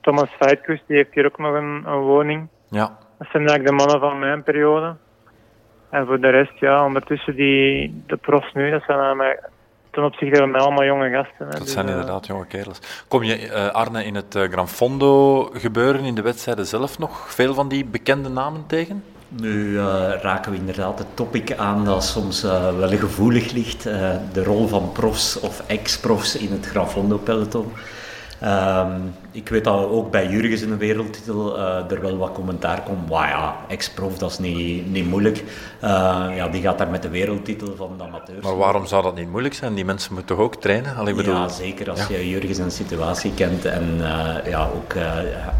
[0.00, 2.48] Thomas Feitkus, die heeft hier ook nog een, een woning.
[2.68, 2.98] Ja.
[3.18, 4.96] Dat zijn eigenlijk de mannen van mijn periode.
[5.90, 9.40] En voor de rest, ja, ondertussen die, de profs nu, dat zijn mij,
[10.00, 11.46] ten opzichte van mij allemaal jonge gasten.
[11.46, 11.50] Hè.
[11.50, 12.78] Dat dus, zijn uh, inderdaad jonge kerels.
[13.08, 17.34] Kom je, uh, Arne, in het uh, Gran Fondo gebeuren, in de wedstrijden zelf nog
[17.34, 19.04] veel van die bekende namen tegen?
[19.28, 19.78] Nu
[20.20, 22.42] raken we inderdaad het topic aan dat soms
[22.78, 23.82] wel gevoelig ligt.
[24.32, 27.72] de rol van profs of ex-profs in het Gran Fondo peloton.
[28.44, 32.82] Um, ik weet dat ook bij Jurgens in de wereldtitel uh, er wel wat commentaar
[32.82, 33.08] komt.
[33.08, 35.38] Wauw ja, ex-prof, dat is niet, niet moeilijk.
[35.38, 38.44] Uh, ja, die gaat daar met de wereldtitel van de amateurs.
[38.44, 39.74] Maar waarom zou dat niet moeilijk zijn?
[39.74, 40.96] Die mensen moeten toch ook trainen?
[40.96, 41.34] Allee, bedoel...
[41.34, 41.90] Ja, zeker.
[41.90, 42.16] Als ja.
[42.16, 44.94] je Jurgens een situatie kent en uh, ja, ook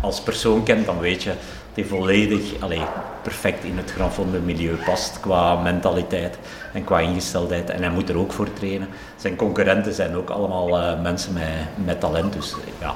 [0.00, 1.32] als persoon kent, dan weet je
[1.74, 2.82] die volledig allee,
[3.22, 6.38] perfect in het milieu past qua mentaliteit
[6.72, 7.70] en qua ingesteldheid.
[7.70, 8.88] En hij moet er ook voor trainen.
[9.20, 12.32] Zijn concurrenten zijn ook allemaal uh, mensen met, met talent.
[12.32, 12.94] Dus ja,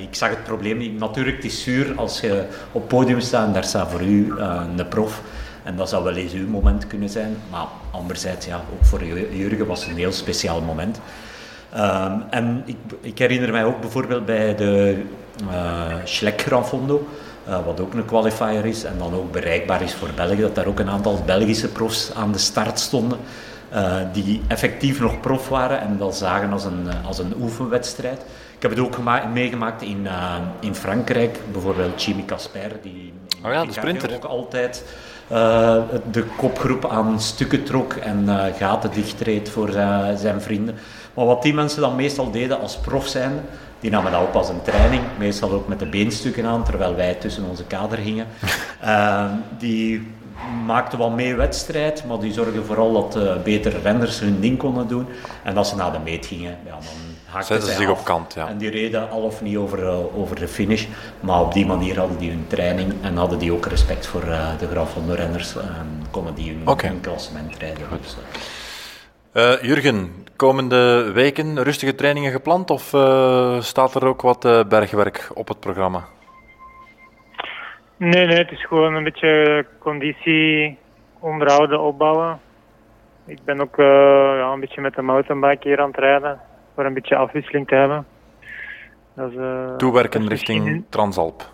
[0.00, 0.98] ik, zag het probleem niet.
[0.98, 4.62] Natuurlijk, het is zuur als je op podium staat en daar staat voor u uh,
[4.76, 5.22] een prof.
[5.62, 7.36] En dat zou wel eens uw moment kunnen zijn.
[7.50, 11.00] Maar anderzijds, ja, ook voor Jurgen was het een heel speciaal moment.
[11.76, 15.02] Um, en ik, ik, herinner mij ook bijvoorbeeld bij de
[15.50, 17.08] uh, Schlek Gran Fondo.
[17.48, 20.66] Uh, wat ook een qualifier is en dan ook bereikbaar is voor België, dat daar
[20.66, 23.18] ook een aantal Belgische profs aan de start stonden,
[23.74, 28.20] uh, die effectief nog prof waren en dat zagen als een, als een oefenwedstrijd.
[28.56, 28.98] Ik heb het ook
[29.32, 33.12] meegemaakt in, uh, in Frankrijk, bijvoorbeeld Jimmy Casper, die
[33.44, 34.14] oh ja, de sprinter.
[34.14, 34.84] ook altijd
[36.10, 39.70] de kopgroep aan stukken trok en gaten dichtreed voor
[40.16, 40.74] zijn vrienden.
[41.14, 43.32] Maar wat die mensen dan meestal deden als prof zijn,
[43.84, 47.14] die namen dat op als een training, meestal ook met de beenstukken aan, terwijl wij
[47.14, 48.26] tussen onze kader gingen.
[48.84, 49.24] Uh,
[49.58, 50.12] die
[50.66, 54.88] maakten wel mee wedstrijd, maar die zorgden vooral dat uh, betere renners hun ding konden
[54.88, 55.06] doen.
[55.42, 56.82] En als ze naar de meet gingen, ja, dan
[57.24, 57.98] haakten ze zich af.
[57.98, 58.34] op kant.
[58.34, 58.48] Ja.
[58.48, 60.86] En die reden al of niet over, uh, over de finish.
[61.20, 64.48] Maar op die manier hadden die hun training en hadden die ook respect voor uh,
[64.58, 65.56] de graf van de renners.
[65.56, 66.90] En konden die hun, okay.
[66.90, 67.84] hun klassement rijden.
[68.00, 68.16] Dus,
[69.62, 72.82] Jurgen, komende weken rustige trainingen gepland of
[73.64, 76.04] staat er ook wat bergwerk op het programma?
[77.96, 80.78] Nee, nee, het is gewoon een beetje conditie
[81.18, 82.40] onderhouden, opbouwen.
[83.26, 86.40] Ik ben ook ja, een beetje met de mountainbike hier aan het rijden,
[86.74, 88.06] voor een beetje afwisseling te hebben.
[89.14, 89.36] Dat is,
[89.76, 90.86] Toewerken dat is richting misschien...
[90.88, 91.52] Transalp?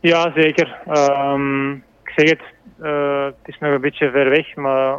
[0.00, 0.78] Ja, zeker.
[0.88, 2.42] Um, ik zeg het,
[3.36, 4.98] het is nog een beetje ver weg, maar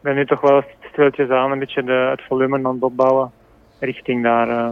[0.00, 3.30] ben nu toch wel stilletjes aan een beetje de, het volume aan het opbouwen
[3.80, 4.48] richting daar.
[4.48, 4.68] Uh.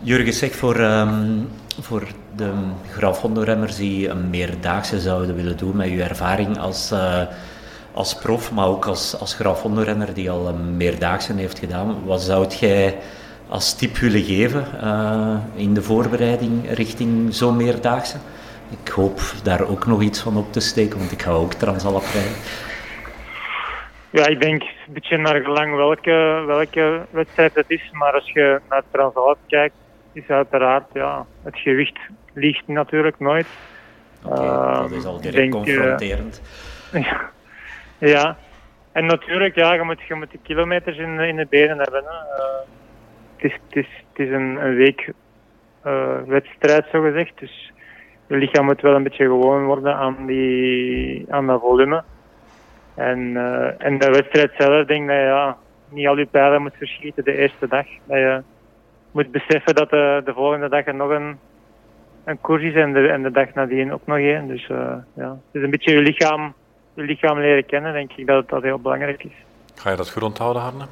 [0.00, 1.48] Jurgen, zeg voor, um,
[1.80, 2.02] voor
[2.36, 2.52] de
[2.90, 7.22] grafhondenremmers die een meerdaagse zouden willen doen met uw ervaring als, uh,
[7.92, 12.46] als prof, maar ook als, als grafhondenrenner die al een meerdaagse heeft gedaan, wat zou
[12.48, 12.98] jij
[13.48, 18.16] als tip willen geven uh, in de voorbereiding richting zo'n meerdaagse?
[18.82, 22.04] Ik hoop daar ook nog iets van op te steken, want ik ga ook Transalp
[22.12, 22.32] rijden.
[24.10, 27.90] Ja, ik denk een beetje naar gelang welke, welke wedstrijd het is.
[27.92, 29.74] Maar als je naar het Transalp kijkt,
[30.12, 31.98] is uiteraard ja, het gewicht
[32.32, 33.46] liegt natuurlijk nooit.
[34.24, 36.42] Oké, dat is al direct denk, confronterend.
[36.92, 37.30] Ja.
[37.98, 38.36] ja.
[38.92, 42.02] En natuurlijk, ja, je moet, je moet de kilometers in, in de benen hebben.
[42.04, 42.10] Hè.
[42.10, 42.60] Uh,
[43.36, 45.12] het, is, het, is, het is een, een week
[45.86, 47.32] uh, wedstrijd, zo gezegd.
[47.38, 47.72] Dus
[48.26, 52.02] je lichaam moet wel een beetje gewoon worden aan, die, aan dat volume.
[52.94, 55.56] En, uh, en de wedstrijd zelf, denk dat ja,
[55.88, 57.86] niet al je pijlen moet verschieten de eerste dag.
[58.04, 58.42] Dat je
[59.12, 61.38] moet beseffen dat de, de volgende dag er nog een,
[62.24, 64.48] een koers is en de, en de dag nadien ook nog één.
[64.48, 66.54] Dus uh, ja, het is een beetje je lichaam,
[66.94, 69.32] je lichaam leren kennen, denk ik dat dat heel belangrijk is.
[69.74, 70.84] Ga je dat goed onthouden, Harne?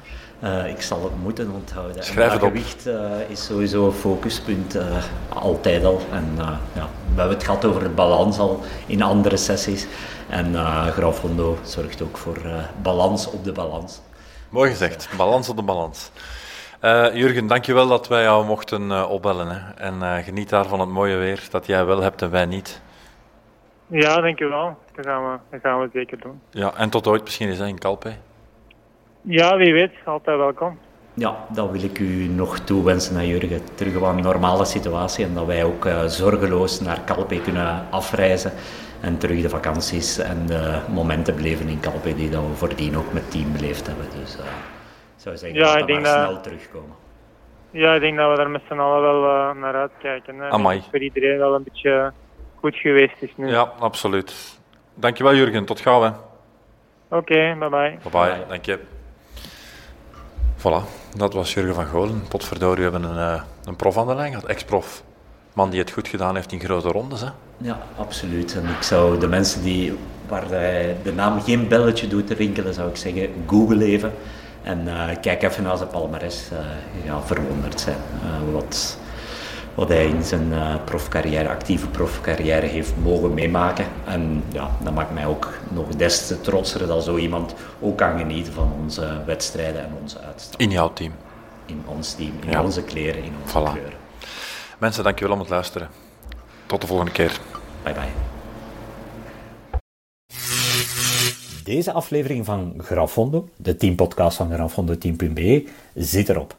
[0.43, 2.03] Uh, ik zal het moeten onthouden.
[2.03, 2.47] Schrijf het op.
[2.47, 5.99] gewicht uh, is sowieso een focuspunt, uh, altijd al.
[6.11, 6.25] En
[6.73, 9.87] ja, we hebben het gehad over de balans al in andere sessies.
[10.29, 10.55] En
[10.91, 12.37] Grafondo zorgt ook voor
[12.81, 14.01] balans op de balans.
[14.49, 16.11] Mooi gezegd, balans op de balans.
[16.83, 19.47] Uh, Jurgen, dankjewel dat wij jou mochten uh, opbellen.
[19.49, 19.73] Hè.
[19.75, 22.81] En uh, geniet daar van het mooie weer dat jij wel hebt en wij niet.
[23.87, 24.77] Ja, dankjewel.
[24.95, 26.41] Dat gaan we, dat gaan we zeker doen.
[26.49, 28.13] Ja, en tot ooit misschien eens in Calpe.
[29.21, 29.91] Ja, wie weet.
[30.05, 30.79] Altijd welkom.
[31.13, 33.61] Ja, dan wil ik u nog toewensen naar Jurgen.
[33.75, 38.51] Terug op een normale situatie en dat wij ook zorgeloos naar Calpe kunnen afreizen.
[39.01, 43.13] En terug de vakanties en de momenten beleven in Calpe die dat we voordien ook
[43.13, 44.05] met team beleefd hebben.
[44.19, 44.37] Dus,
[45.21, 46.95] zou zeggen ja, dat ik denk dat snel terugkomen.
[47.71, 50.39] Ja, ik denk dat we daar met z'n allen wel uh, naar uitkijken.
[50.39, 50.49] Hè.
[50.49, 50.83] Amai.
[50.89, 52.13] voor iedereen wel een beetje
[52.55, 53.49] goed geweest is nu.
[53.49, 54.59] Ja, absoluut.
[54.93, 56.07] Dankjewel Jurgen, tot gauw hè.
[56.07, 56.17] Oké,
[57.09, 57.97] okay, bye bye.
[58.03, 58.79] Bye bye, dank je.
[60.57, 62.27] Voilà, dat was Jurgen van Golen.
[62.27, 65.03] Potverdorie, we hebben een, uh, een prof aan de lijn gehad, ex-prof.
[65.53, 67.27] Man die het goed gedaan heeft in grote rondes hè.
[67.57, 68.55] Ja, absoluut.
[68.55, 70.47] En ik zou de mensen die, waar
[71.03, 74.13] de naam geen belletje doet rinkelen, zou ik zeggen, google even.
[74.63, 76.59] En uh, kijk even naar zijn palmares, uh,
[77.05, 77.97] ja, verwonderd zijn.
[78.23, 78.97] Uh, wat,
[79.75, 80.53] wat hij in zijn
[80.85, 83.85] profcarrière, actieve profcarrière heeft mogen meemaken.
[84.05, 88.17] En ja, dat maakt mij ook nog des te trotser dat zo iemand ook kan
[88.17, 90.67] genieten van onze wedstrijden en onze uitstapjes.
[90.67, 91.11] In jouw team?
[91.65, 92.63] In ons team, in ja.
[92.63, 93.71] onze kleren, in onze voilà.
[93.71, 93.99] kleuren.
[94.77, 95.89] Mensen, dankjewel om het luisteren.
[96.65, 97.31] Tot de volgende keer.
[97.83, 98.40] Bye bye.
[101.63, 106.57] Deze aflevering van Grafondo, de teampodcast van grafondoteam.be, zit erop.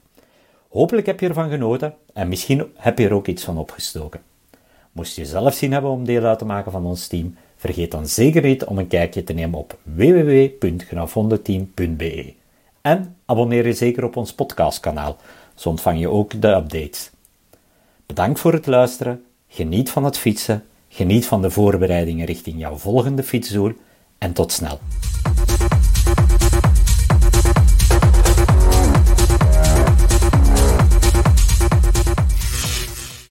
[0.68, 4.20] Hopelijk heb je ervan genoten en misschien heb je er ook iets van opgestoken.
[4.92, 8.06] Moest je zelf zien hebben om deel uit te maken van ons team, vergeet dan
[8.06, 12.34] zeker niet om een kijkje te nemen op www.grafondoteam.be.
[12.80, 15.16] En abonneer je zeker op ons podcastkanaal,
[15.54, 17.10] zo ontvang je ook de updates.
[18.06, 23.22] Bedankt voor het luisteren, geniet van het fietsen, geniet van de voorbereidingen richting jouw volgende
[23.22, 23.72] fietsdoel
[24.22, 24.78] en tot snel.